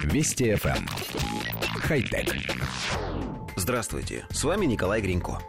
[0.00, 0.76] Вести FM.
[0.76, 0.86] Эм.
[1.80, 2.34] Хай-тек.
[3.56, 5.40] Здравствуйте, с вами Николай Гринько.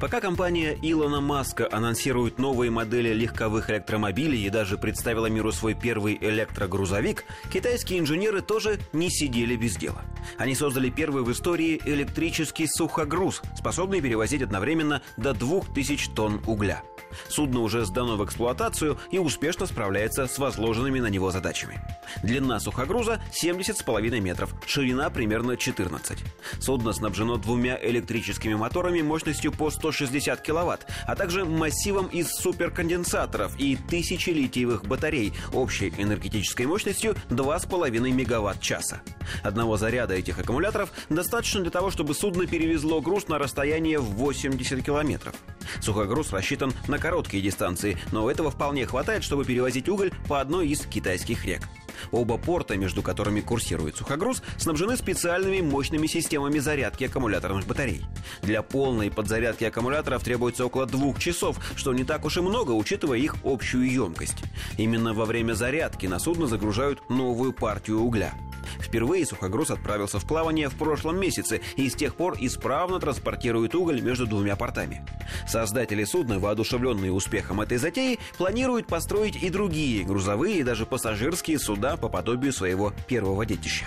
[0.00, 6.18] Пока компания Илона Маска анонсирует новые модели легковых электромобилей и даже представила миру свой первый
[6.20, 10.04] электрогрузовик, китайские инженеры тоже не сидели без дела.
[10.36, 16.82] Они создали первый в истории электрический сухогруз, способный перевозить одновременно до 2000 тонн угля.
[17.28, 21.80] Судно уже сдано в эксплуатацию и успешно справляется с возложенными на него задачами.
[22.22, 26.18] Длина сухогруза 70,5 метров, ширина примерно 14.
[26.60, 33.76] Судно снабжено двумя электрическими моторами мощностью по 160 киловатт, а также массивом из суперконденсаторов и
[33.76, 39.00] тысячи литиевых батарей общей энергетической мощностью 2,5 мегаватт-часа.
[39.42, 44.84] Одного заряда этих аккумуляторов достаточно для того, чтобы судно перевезло груз на расстояние в 80
[44.84, 45.34] километров.
[45.80, 50.80] Сухогруз рассчитан на короткие дистанции, но этого вполне хватает, чтобы перевозить уголь по одной из
[50.80, 51.62] китайских рек.
[52.10, 58.02] Оба порта, между которыми курсирует сухогруз, снабжены специальными мощными системами зарядки аккумуляторных батарей.
[58.42, 63.18] Для полной подзарядки аккумуляторов требуется около двух часов, что не так уж и много, учитывая
[63.18, 64.38] их общую емкость.
[64.76, 68.34] Именно во время зарядки на судно загружают новую партию угля.
[68.80, 74.00] Впервые сухогруз отправился в плавание в прошлом месяце и с тех пор исправно транспортирует уголь
[74.00, 75.04] между двумя портами.
[75.46, 81.87] Создатели судна, воодушевленные успехом этой затеи, планируют построить и другие грузовые и даже пассажирские суда
[81.96, 83.86] по подобию своего первого детища.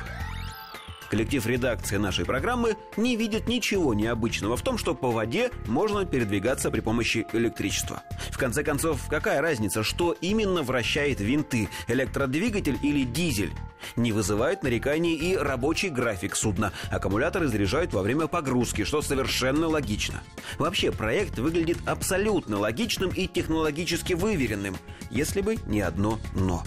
[1.11, 6.71] Коллектив редакции нашей программы не видит ничего необычного в том, что по воде можно передвигаться
[6.71, 8.01] при помощи электричества.
[8.29, 13.51] В конце концов, какая разница, что именно вращает винты, электродвигатель или дизель?
[13.97, 16.71] Не вызывает нареканий и рабочий график судна.
[16.89, 20.23] Аккумуляторы заряжают во время погрузки, что совершенно логично.
[20.59, 24.77] Вообще, проект выглядит абсолютно логичным и технологически выверенным,
[25.09, 26.63] если бы не одно «но».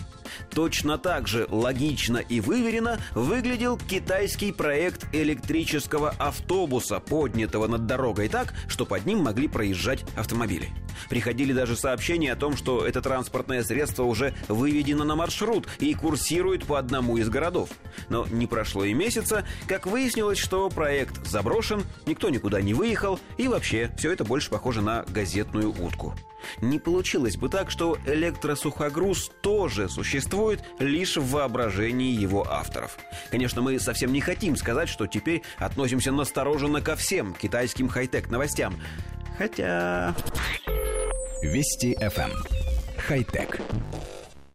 [0.50, 8.54] Точно так же логично и выверено выглядел китайский проект электрического автобуса, поднятого над дорогой так,
[8.68, 10.70] что под ним могли проезжать автомобили.
[11.08, 16.64] Приходили даже сообщения о том, что это транспортное средство уже выведено на маршрут и курсирует
[16.64, 17.70] по одному из городов.
[18.08, 23.48] Но не прошло и месяца, как выяснилось, что проект заброшен, никто никуда не выехал, и
[23.48, 26.14] вообще все это больше похоже на газетную утку.
[26.60, 32.96] Не получилось бы так, что электросухогруз тоже существует лишь в воображении его авторов.
[33.30, 38.74] Конечно, мы совсем не хотим сказать, что теперь относимся настороженно ко всем китайским хай-тек новостям.
[39.38, 40.14] Хотя...
[41.42, 42.30] Вести FM.
[42.30, 42.44] Эм.
[42.96, 43.60] Хай-тек.